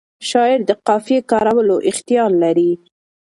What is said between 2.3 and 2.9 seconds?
لري.